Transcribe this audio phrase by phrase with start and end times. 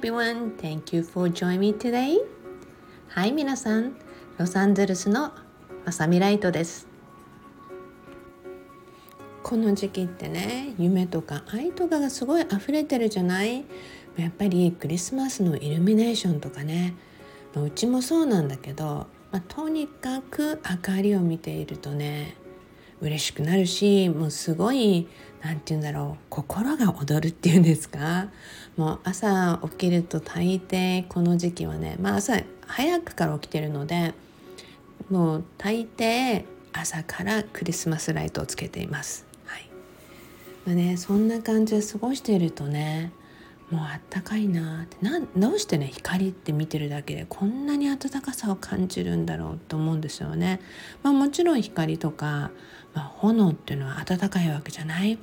[0.00, 2.16] everyone, thank you for joining me today.
[3.08, 3.94] はい皆さん、
[4.38, 5.30] ロサンゼルスの
[5.84, 6.88] まさみライトです。
[9.42, 13.66] この時期ってね、夢とか愛とかがすごい溢れてるじゃない？
[14.16, 16.94] やっぱりクリスマスのイルミネーションとかね、
[17.54, 22.36] まあ、うちもそうなんだけど、まあ、とにかく明かりを見ているとね
[23.00, 25.08] 嬉しくなるしもうすごい
[25.42, 28.28] 何て言うんだろう心が踊るっていうんですか？
[28.76, 34.14] もう朝起きると大抵この時期はねまあ朝早くから起きてるので
[35.10, 39.26] もう大抵朝からクリスマスライトをつけています。
[39.46, 39.68] はい
[40.66, 43.12] まあね、そんな感じで過ごしているとね
[43.70, 44.96] もうあったかいなって。
[45.00, 50.60] などうしてね光って見てるだけでこんなに暖かさを感じるんだろうと思うんですよね。
[51.02, 52.50] まあ、もちろん光とか、
[52.94, 55.18] まあ、炎っていうのは暖かいわけじゃない。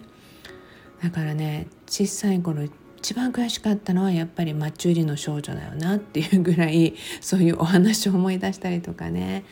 [1.03, 2.63] だからね小さい頃
[2.97, 9.43] 一番悔しかったのはやっぱりマッチ売りの少女だよなっていうぐらいそういうお話を思い出したりとかね。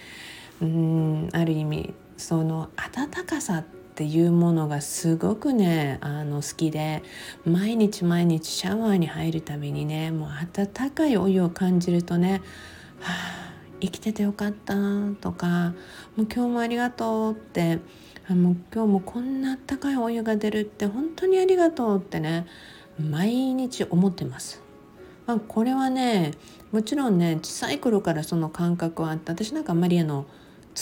[0.61, 7.01] うんある意味その暖かさってっていうものがすごくねあの好きで
[7.45, 12.41] 毎日毎日シャワーに入るたびにねもう温かいお湯を感じるとね
[12.99, 14.75] 「はあ生きててよかった」
[15.21, 15.73] とか
[16.17, 17.79] 「もう今日もありがとう」って
[18.27, 22.47] 「もう今日もこんなあったかいお湯が出るって本当にありがとう」ってね
[22.99, 24.61] 毎日思ってます。
[25.25, 26.33] まあ、これはね
[26.73, 30.25] もちろんね小さい頃からその感覚はあって私なんかあんまりあの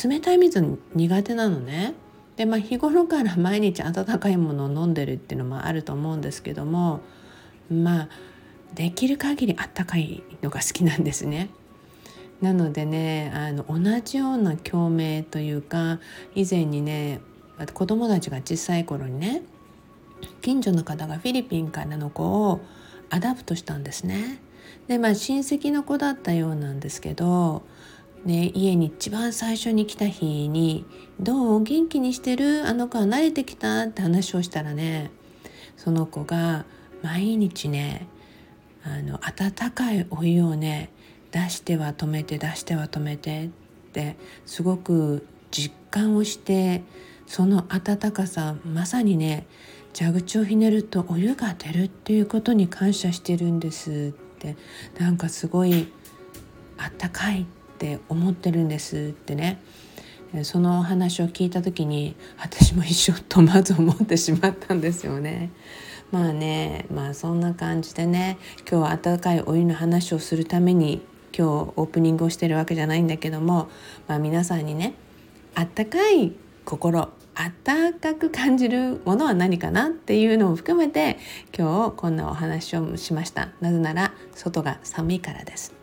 [0.03, 1.93] 冷たい水苦手なのね。
[2.35, 7.01] でまあ日頃から毎日温かいものを飲んでるっていうのもあると思うんですけども
[7.69, 8.09] まあ
[8.73, 11.49] できる限りあったかいのが好きなんですね。
[12.41, 15.99] なのでねあの同じような共鳴というか
[16.35, 17.21] 以前にね
[17.73, 19.43] 子供たちが小さい頃にね
[20.41, 22.59] 近所の方がフィリピンからの子を
[23.09, 24.41] adopt したんですね。
[24.87, 27.63] でまあ親戚の子だったようなんですけど
[28.25, 30.85] ね、家に一番最初に来た日に
[31.19, 31.63] 「どう？
[31.63, 32.65] 元気にしてる？
[32.65, 35.11] あの子は慣れてきた?」って話をしたらね
[35.75, 36.65] その子が
[37.01, 38.07] 毎日ね
[38.83, 40.89] あの温かいお湯をね
[41.31, 43.49] 出しては止めて出しては止めてっ
[43.91, 46.83] てすごく実感をして
[47.27, 49.47] その温かさまさにね
[49.93, 54.55] 蛇口をひねるとお湯が出るっていうことに感謝してるんですって。
[54.99, 55.87] なんかすごい
[56.77, 59.59] あったかいってって思ってるんですってね。
[60.43, 65.51] その話を聞いた時に私も一緒とまず思ってしまったんですよね。
[66.11, 68.37] まあねまあそんな感じでね
[68.69, 71.01] 今日は温かいお湯の話をするために
[71.37, 73.69] 今日オープニングをしてるわけじゃないんだけども、
[74.07, 74.93] まあ、皆さんにね
[75.55, 76.33] あったかい
[76.65, 81.17] 心あったかく感じるものは何かなっていうのを含めて
[81.57, 83.49] 今日こんなお話をしました。
[83.59, 85.82] なぜなら外が寒いからです。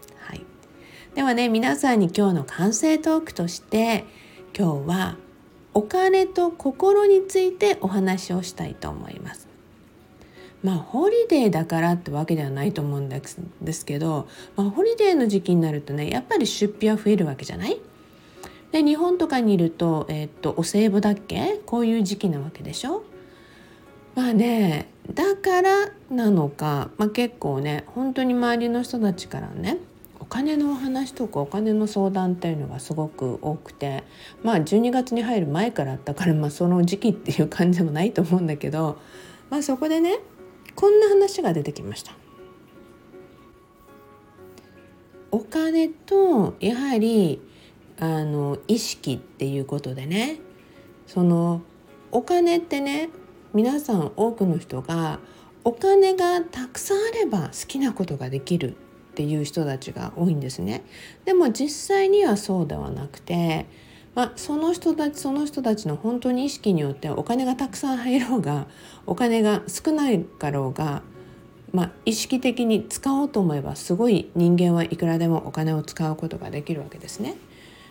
[1.14, 4.04] ではね皆さんに今日の完成トークとして
[4.56, 5.16] 今日は
[5.74, 9.48] お金と心についてお話をしたいと思います。
[10.62, 13.20] まあホリデーだからってわけではないと思うんで
[13.72, 17.80] すけど、まあ、ホリデーの時期になるとねやっぱり出費は増えるわけじゃない？
[18.70, 21.60] で日本とかにいると,、えー、っとお歳暮だっけ？
[21.66, 23.02] こういう時期なわけでしょ？
[24.14, 29.78] まあねだからなのか、まあ、結構ね本当に周りの人たちからね
[30.30, 34.04] 金の話とかお金の相談っていうのがすごく多くて
[34.42, 38.98] まあ12月に入る前からあったから、まあ、その時期っていう感じでもないと思うんだけど、
[39.50, 40.20] まあ、そこでね
[40.76, 42.12] こんな話が出てきました。
[45.32, 47.40] お金とやはり
[47.98, 50.40] あの意識っていうことでね
[51.06, 51.62] その
[52.10, 53.10] お金ってね
[53.52, 55.20] 皆さん多くの人が
[55.64, 58.76] お金がたくさんあれば好きなことができる
[59.10, 60.82] っていう人たちが多いんですね。
[61.24, 63.66] でも実際にはそうではなくて、
[64.14, 68.66] まあ、その人たちその人たちの本当に意識によってお金がたくさん入ろうが
[69.06, 71.02] お金が少ないかろうが、
[71.72, 77.34] まあ、意識的に使おうと思えばすごい人間はいくらでもお金を使うことができるわけですね。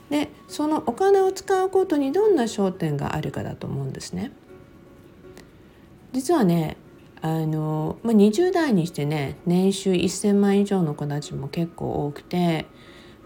[0.10, 4.32] でそのお金を使うことにどんな焦点があるかだと思うんですね。
[6.14, 6.78] 実はね
[7.22, 12.66] あの、まあ、20代にしてね年収1,000万以上の子たちも結構多くて、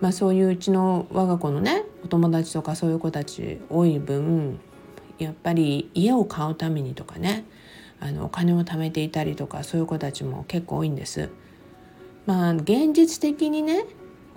[0.02, 4.60] まあ、そういううちの我が子のねお友達とかそういう子たち多い分
[5.20, 7.46] やっぱり家を買うためにとかね
[8.00, 11.30] あのお金を貯めていたりとかそういう子たちも結構多いんです。
[12.26, 13.86] まあ現実的にね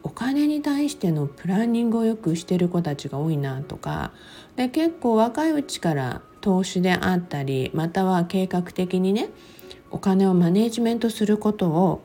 [0.03, 4.13] お金に対してのプランニングをよくしてる子たちが多いなとか
[4.55, 9.31] で結構若いうちから投資であったりまたは計画的にね
[9.91, 12.03] お金をマネジメントすることを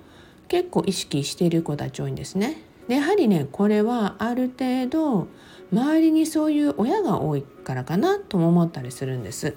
[0.48, 2.58] 結構意識している子たち多いんですね。
[2.88, 5.28] でやはりねこれはある程度
[5.72, 9.56] 周りにそういう親が多いからかなとも思ったりするんです。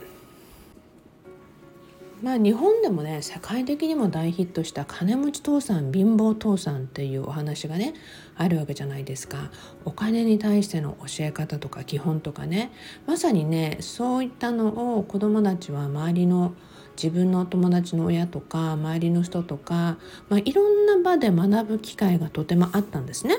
[2.24, 7.92] まあ日本でもね世界的にも大ヒットした金持ち父さん貧乏父さんっていうお話がね
[8.34, 9.50] あるわけじゃないですか
[9.84, 12.72] お金に対しての教え方とか基本とかね
[13.06, 16.54] まさにねそういったのを子どもたちは周りの
[16.96, 19.98] 自分の友達の親とか周りの人とか、
[20.30, 23.36] まあ、いろんな場で学ぶ機会がとてもあったんですね。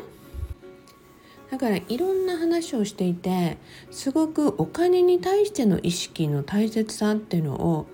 [1.49, 3.57] だからいろんな話をしていて
[3.89, 7.87] すごくお金に対しての意識の大切さっていうのを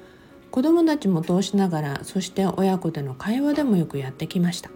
[0.52, 4.70] 子どもたちも通しながらそして親子での会話でもよくやってきました。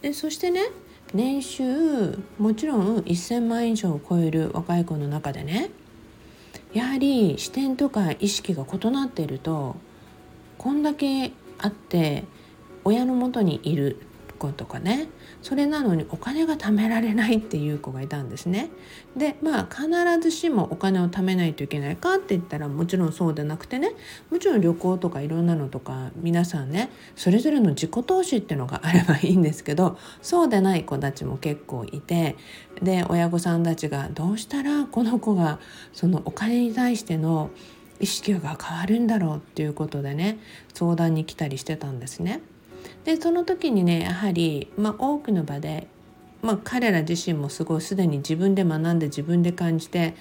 [0.00, 0.70] でそしてね
[1.12, 5.70] 年収もちろん1,000万以上を超える若い子の中でね
[6.72, 9.76] やはり視点とか意識が異なっていると
[10.58, 12.24] こんだけあって
[12.84, 14.05] 親のもとにいる
[14.36, 15.08] 子とかね
[15.42, 18.70] それなのにお金が貯められないっていう子がいたんですね。
[19.16, 19.88] でまあ必
[20.20, 23.92] ずしもお金を貯めないといけないかって言ったらもちろんそうでなくてね
[24.30, 32.36] もちろん旅行とかいろんなのとか皆さんねそれぞれの自己投資っていうのがあればいいんですけどそうでない子たちも結構いて
[32.82, 35.58] で親御さんたちがどうしたらこの子が
[35.92, 37.50] そのお金に対しての
[38.00, 40.38] 意識が変わるんだろうっていうことでね
[40.74, 42.40] 相談に来たりしてたんですね。
[43.04, 45.86] でその時にねやはり、まあ、多くの場で、
[46.42, 50.14] まあ、彼ら自身もすごいすでに自分で学んで自分で感じて、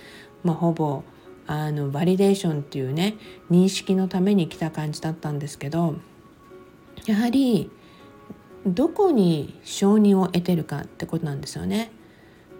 [0.43, 1.03] まあ、ほぼ
[1.47, 3.15] あのバリデーションっていうね
[3.51, 5.95] 認識のために来た感じだったんですけど
[7.05, 7.69] やはり
[8.65, 11.91] どこに承認を得てるかってことなんですよね。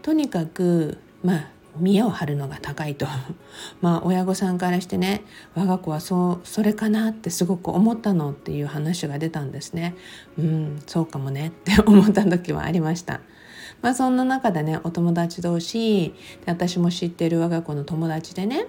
[0.04, 3.08] とにかくまあ見栄を張るのが高いと。
[3.82, 5.24] まあ親御さんからしてね
[5.56, 9.96] 我が子はそうそれかなってすごく思ったのっていう話が出たんですね。
[10.38, 13.22] うんそうかもねって思った時はありました。
[13.82, 16.14] まあそんな中でねお友達同士
[16.46, 18.66] 私も知ってる我が子の友達でね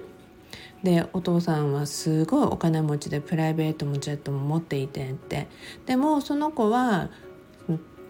[0.83, 5.49] でお父さんはすごいお金持ちでプライベートもジェットも持っていてって。
[5.87, 7.11] でもその子は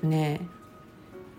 [0.02, 0.40] ね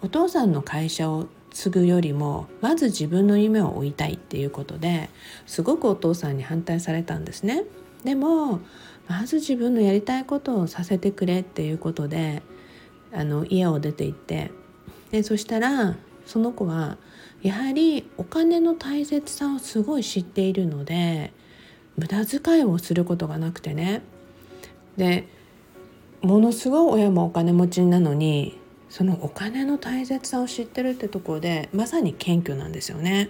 [0.01, 1.27] お父さんの会社を
[1.57, 5.09] 継ぐよりもまず自分の夢を追いたいっていうことで
[5.47, 7.63] すごくお父さんに反対されたんですね。
[8.03, 8.59] でも
[9.07, 12.43] まず自分のやりたいことをさせてくれっていうことで
[13.11, 14.51] あの家を出て行って
[15.09, 15.95] でそしたら
[16.27, 16.97] その子は
[17.41, 21.33] やはりお金の大切さをすごい知っているので
[21.97, 24.03] 無駄遣いをすることがなくてね
[24.95, 25.27] で
[26.21, 28.59] ものすごい親もお金持ちなのに
[28.89, 33.29] そのお金の大切さを知ってるってところでまさに謙虚なんですよね。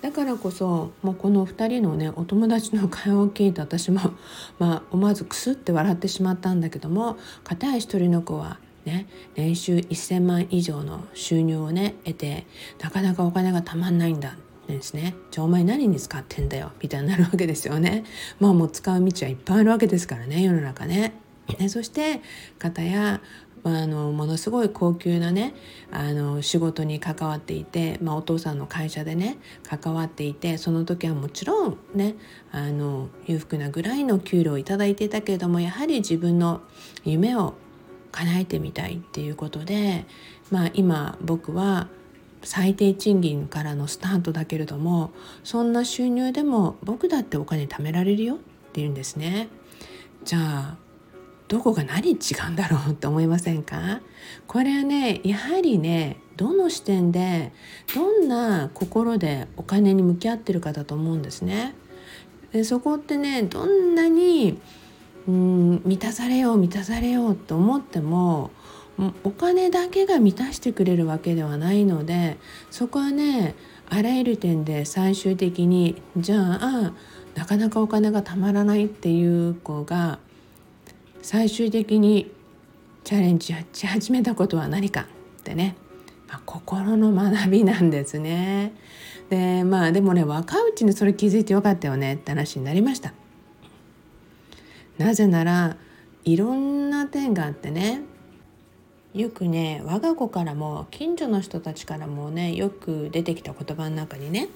[0.00, 4.00] だからこそもうこの2人のねお友達の会話を聞いて私も、
[4.58, 12.46] まあ、思わずクスって笑ってしまったんだけども片や一人の子はね年収1,000万以上の収入をね得て
[12.82, 14.36] なかなかお金がたまんないんだ
[14.68, 18.04] ですねじゃあお前何に使ってんだよみたいになるわけですよね。
[18.40, 21.14] まあもう使う道はいっぱいあるわけですからね世の中ね。
[21.68, 22.20] そして
[22.58, 23.20] 方や、
[23.64, 25.54] あのものすごい高級なね
[25.90, 32.14] あの仕事に関わっていて、まあ、お父さんの会社でね関わっていてその時はもちろんね
[32.52, 36.60] あの裕福なぐらいの給料を頂いていたけれどもやはり自分の
[37.04, 37.54] 夢を
[38.12, 40.04] 叶えてみたいっていうことで、
[40.50, 41.88] まあ、今僕は
[42.42, 45.10] 最低賃金からのスタートだけれども
[45.42, 48.38] そんな収入でも僕だってお金貯められるよっ
[48.72, 49.48] ていうんですね。
[50.24, 50.83] じゃあ
[51.54, 52.16] どこが何違
[52.48, 54.00] うんだろうって思いませんか？
[54.48, 57.52] これはねやはりねどの視点で
[57.94, 61.76] どんな心でお金に向き合ってるかだと思うんですね。
[62.50, 64.58] でそこってねどんなに
[65.28, 68.50] うん満たされよう満たされようと思っても
[69.22, 72.36] お金だけが満たしてくれるわけではないので
[72.72, 73.54] そこはね
[73.88, 76.92] あらゆる点で最終的にじゃあ
[77.36, 80.18] なかなかお金がたまらないっていう子が
[81.24, 82.30] 最終的に
[83.02, 85.06] チャレンジし始めたことは何か
[85.40, 85.74] ってね、
[86.28, 88.74] まあ、心の学びなんですね。
[89.30, 93.14] でまあでもね若いうちにそれ気づいてよかったよねって話になりました。
[94.98, 95.78] なぜなら
[96.24, 98.02] いろんな点があってね
[99.14, 104.50] よくね我が子からも近所の人たちからもねよく出てきた言葉の中にね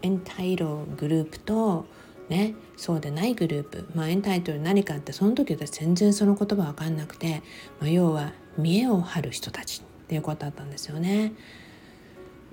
[0.00, 1.84] エンタイログループと
[2.28, 7.42] ね、そうでないグループ、まあ、エンタイトル何かってその時私全然その言葉分かんなくて、
[7.80, 11.32] まあ、要は見栄を張る人たちっていうことだったんですよね。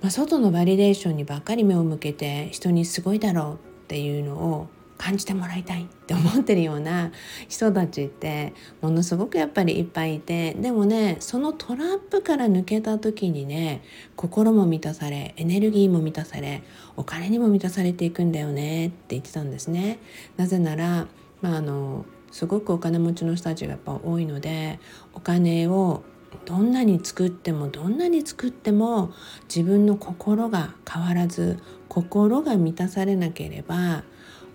[0.02, 4.68] まあ、外のバリデーションにばっかり目を向けて人にすごいだろうっていうのを
[5.02, 7.10] 感じてもらいたいって思ってるような
[7.48, 13.82] 人たちってものすごくやっぱりいっぱいいてでもねそのトラップから抜けた時にね
[14.14, 16.62] 心も満たされエネルギーも満たされ
[16.96, 19.98] お金にも満たされていくんだよねって言ってたんですね。
[20.36, 21.08] なぜなら、
[21.40, 24.78] まあ、あのすごくお金持ちの人たちがやっぱ多いので
[25.14, 26.04] お金を
[26.44, 29.12] どんなに作ってもどんなに作っても
[29.52, 34.04] 自分の心が変わらず心が満たされなければ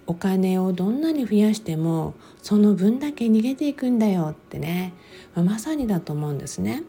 [0.08, 4.94] お金をどんなに増やしてもその分だけ逃げていくんだよってね、
[5.36, 6.84] まあ、まさにだと思うんですね。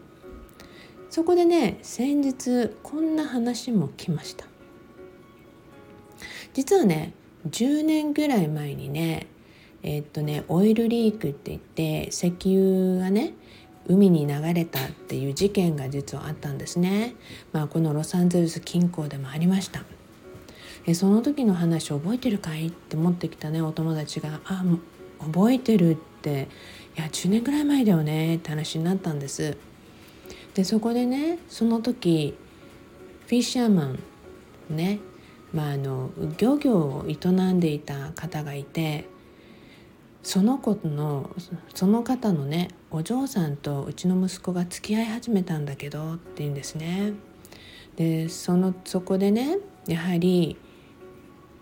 [1.09, 4.45] そこでね先日こんな話も来ました。
[6.53, 7.13] 実はね
[7.49, 9.27] 10年ぐらい前にね
[9.83, 13.33] えー、っとねオイルリークって言って石油がね
[13.87, 17.15] 海に流れたっていう事件が実はあったんですね、
[17.51, 19.83] まあ、このロサンゼルス近郊でもありました。
[20.85, 22.67] えその時の話覚えてるかい？
[22.67, 24.63] って持ってきたねお友達が「あ
[25.19, 26.47] 覚えてる」って
[26.97, 29.57] 「いや10年ぐらい前だよね」って話になったんです。
[30.53, 32.35] でそこでねその時
[33.27, 33.99] フィッシャーマン
[34.69, 34.99] ね
[35.53, 39.05] まあ、あの漁業を営んでいた方がいて
[40.21, 41.29] その子の
[41.73, 47.13] その方のねお嬢さんとうちの息子が付き合い始めたんだけどって言うんですね。
[47.95, 49.57] でそのそこでね
[49.87, 50.57] やはり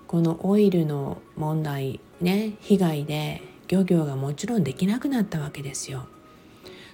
[0.07, 6.07] このオイルの問題ね被害で漁業がもちろんできなくなったわけですよ。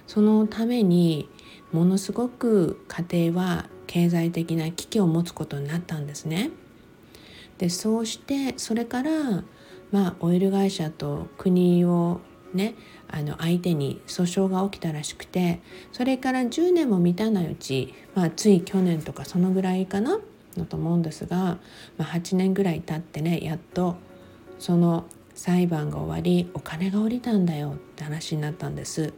[0.06, 1.28] そのために
[1.72, 6.50] ものすごく家庭は経済的な危機を持つことになったんですね。
[7.58, 9.44] でそうしてそれから
[9.94, 12.20] まあ、オイル会社と国を
[12.52, 12.74] ね
[13.06, 15.60] あの相手に訴訟が起きたらしくて
[15.92, 20.18] それから10年も満たないうち、まあ、つい去年とかそのぐらいかな
[20.56, 21.58] だと思うんですが、
[21.96, 23.96] まあ、8年ぐらい経ってねやっと
[24.58, 29.12] その裁判が終わりお金が下りたんだよって話になったんです。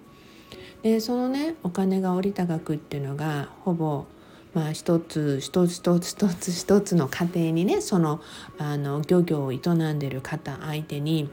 [0.83, 4.07] でそのねお金が下りた額っていうのがほぼ
[4.55, 8.23] まあ、一つ一つ一つ一つ一つの家庭にねその
[8.57, 11.29] あの漁業を営んでる方相手に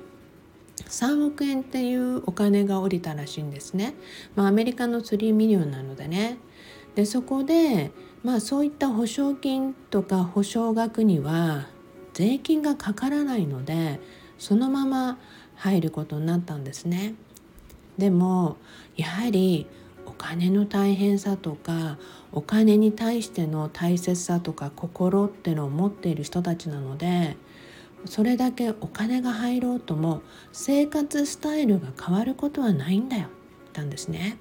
[0.90, 3.96] 3億円っていうお金が下りたらしいんですね。
[4.36, 6.38] まあ、アメリカの3 million なのでね。
[6.96, 7.92] でそこで、
[8.24, 11.68] まあ、そういった保証金とか保証額には
[12.14, 14.00] 税金がかからないので
[14.38, 15.20] そのまま
[15.56, 17.16] 入ることになったんですね。
[17.98, 18.58] でも
[18.96, 19.68] やはり
[20.06, 21.98] お金の大変さとか
[22.32, 27.38] お金に対しての大切さとか心ってのを持っている人たちなので
[28.06, 33.28] それだけお金が入ろうとも生活スタイルが変わることはないんだよっ
[33.74, 34.38] たんですね。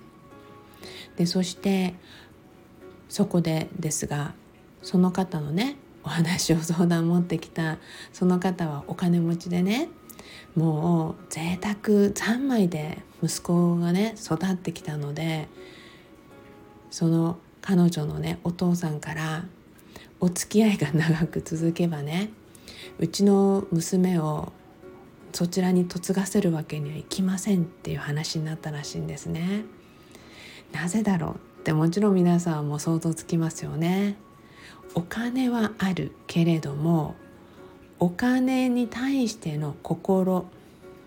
[1.16, 1.94] でそして
[3.12, 4.32] そこでですが
[4.80, 7.76] その方のねお話を相談持ってきた
[8.10, 9.90] その方はお金持ちでね
[10.56, 15.46] もう贅沢三昧で息子がね育ってきたので
[16.90, 19.44] その彼女のねお父さんから
[20.18, 22.30] お付き合いが長く続けばね
[22.98, 24.54] うちの娘を
[25.34, 29.64] そちらに嫁がせるわけにはいきませんっていう話になったらしいんですね。
[30.72, 34.16] なぜだろうってもちろん皆さんも想像つきますよね。
[34.94, 37.14] お金はあるけれども
[37.98, 40.46] お金に対しての心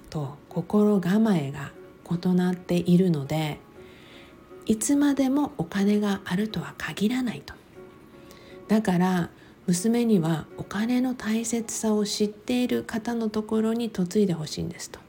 [0.10, 1.72] と心構えが
[2.10, 3.60] 異なっているので
[4.66, 7.54] いつまでもお金があるとは限らないと
[8.70, 9.30] だから
[9.68, 15.00] 娘にはお金の大切さを知っている方のところに嫁いでほしいんですと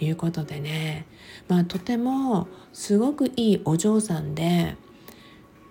[0.00, 1.06] いうことでね
[1.48, 4.76] まあとてもすごくいいお嬢さんで、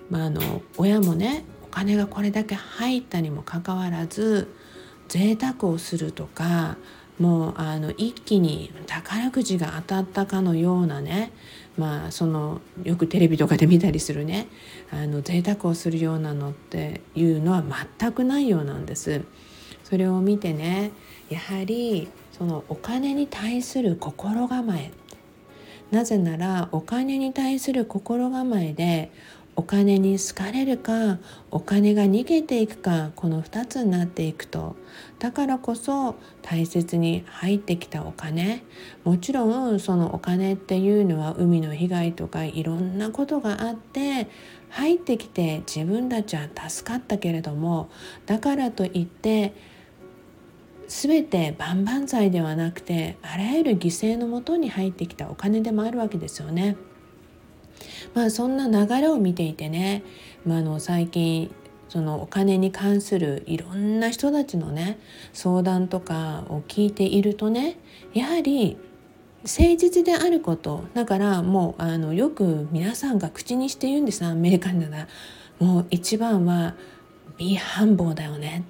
[0.09, 4.53] まあ、あの親もねお金がこれだけ入ったにもかかわらず
[5.07, 6.77] 贅沢をするとか
[7.19, 11.31] もうあの一気に宝くじが当たったかのようなね
[11.77, 14.47] まあそのよくテレビとかで見たりするね
[14.91, 17.63] あの贅沢をするようなのっていうのは
[17.99, 19.23] 全くないようなんです。
[19.83, 20.91] それを見てね
[21.29, 24.91] やはりそのお金に対する心構え。
[25.91, 29.09] なぜならお金に対する心構えで
[29.55, 31.17] お金に好かれるか
[31.49, 34.75] お金が逃げていくかこの2つになっていくと。
[35.17, 38.63] だからこそ大切に入ってきたお金。
[39.03, 44.27] もちろんそのお金っていうのは海の被害とかいろんなことがあって
[44.69, 47.89] 入ってきて自分たちは助かったけれども
[48.25, 49.53] だからといって
[50.87, 56.77] 全て万々歳ではなくてあらゆる犠牲のもとに入ってきたお金でもあるわけですよね。
[58.13, 60.03] まあそんな流れを見ていてね、
[60.45, 61.51] まあ、の最近
[61.89, 64.99] そのお金に関するいろんな人たちのね
[65.33, 67.77] 相談とかを聞いているとね
[68.13, 68.77] やはり
[69.43, 75.07] 誠実であることだからもうあのよく皆さんが口にして言うんですアメリカンなら
[75.59, 76.75] もう一番は
[77.37, 78.63] 「be humble」だよね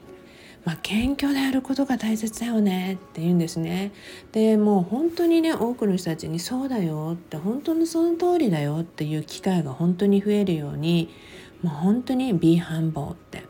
[0.67, 3.93] まあ、謙虚であることが大切だよねって言うんですね。
[4.33, 11.07] でもう本当にね多くの人たちに「そうだよ」って本当にその通りだよっていう機会が本当に増えるように
[11.63, 13.43] もう本当に「be humble」って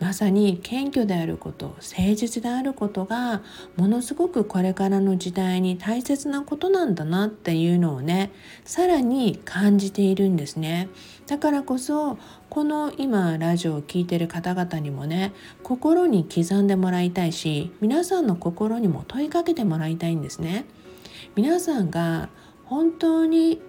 [0.00, 3.42] まさに謙虚であること誠実であることが
[3.76, 8.30] ものすごくこれからの時代に大切なことなんだなっていうのをね
[8.64, 10.88] さらに感じているんですね
[11.26, 12.18] だからこそ
[12.58, 20.64] この今ラジオを聴いてる方々にもね心に刻んでもらいたいし皆さんの心にも問いかけてもらいたいんですね。
[21.36, 22.30] 皆さんが
[22.64, 23.60] 本当に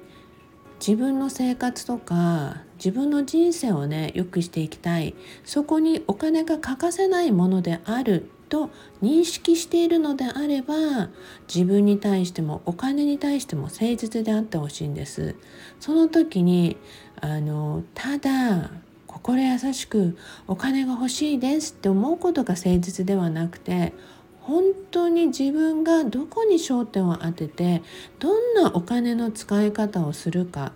[0.79, 5.13] 自分の生活とか自分の人生をね良くしていきたい。
[5.45, 11.09] そこにお金が欠かせないものであると認識しているのであれば
[11.47, 15.35] 自分に対してもお金に対しても誠実であってほしいんです。
[15.79, 16.75] その時に
[17.21, 18.71] あのただ
[19.07, 23.93] 心優しくお金が欲しいですって思うことが誠実ではなくて
[24.41, 27.83] 本当に自分がどこに焦点を当てて
[28.19, 30.71] どんなお金の使い方をするか、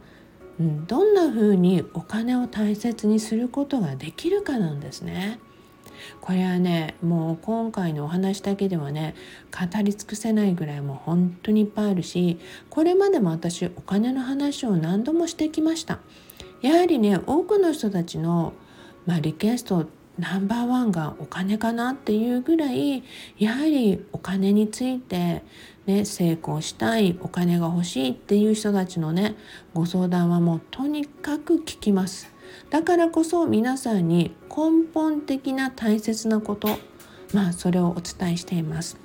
[0.59, 5.39] うん、どんな風にお金を大切にすることができるかなんですね。
[6.21, 9.15] これはねもう今回のお話だけではね
[9.51, 15.99] 語り尽くせないぐらいもう本当にいっぱいあるしこれまでも私お金の話を何度もしてきました。
[16.63, 18.53] やはりね多くの人たちの、
[19.05, 19.85] まあ、リクエスト
[20.17, 23.03] ナンバーワンがお金かなっていうぐらい
[23.37, 25.43] やはりお金について、
[25.85, 29.35] ね、成功したいお金が欲しいっていう人たちのね
[29.73, 32.31] ご相談はもうとにかく聞きます。
[32.69, 36.69] だからこそ皆さんに根本的な大切なこと
[37.33, 39.02] まあそれをお伝えしています。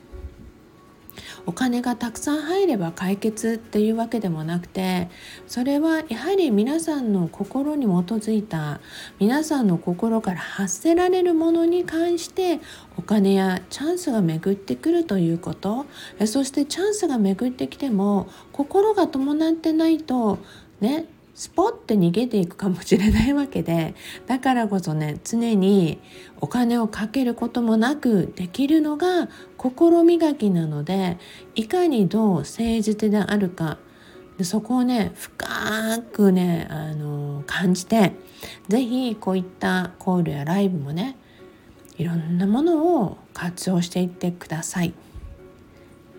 [1.47, 5.09] お金がたくさん入れば解決っていうわけでもなくて
[5.47, 8.81] それはやはり皆さんの心に基づいた
[9.19, 12.61] 皆さんの心から発せられるものに関して
[12.97, 15.87] お金やチャンスが巡ってくるということ。
[16.26, 20.39] そしてチャンスが巡ってきても心が伴ってないと
[20.81, 21.07] ね
[21.39, 23.95] スポッて逃げていくかもしれないわけで
[24.27, 26.01] だからこそね常に
[26.41, 31.17] お金をかけることもなくできるのが心磨きなので
[31.55, 33.79] いかにどう誠実であるか
[34.37, 38.15] でそこをね深くねあの感じて
[38.67, 41.17] 是非こういったコールやライブもね
[41.99, 44.93] いろんなものを活用していってください。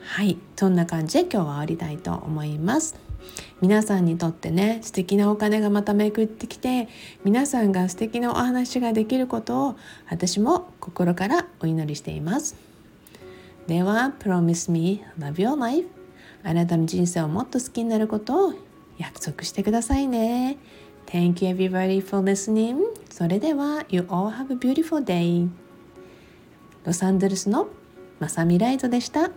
[0.10, 2.96] はいそんな感じで今日は終わりたいと思います。
[3.62, 6.88] 皆さんにとってね素敵なお金がまためくってきて
[7.24, 9.76] 皆さんが素敵なお話ができることを
[10.10, 12.56] 私も心からお祈りしています。
[13.68, 15.88] では Promise me love your life.
[16.44, 18.54] あなたの人生をもっと好きになることを
[18.98, 20.58] 約束してくださいね。
[21.06, 22.78] Thank you everybody for listening.
[23.12, 25.48] それでは You all have a beautiful day.
[26.84, 27.68] ロサンゼルスの
[28.20, 29.30] まさみライトでした。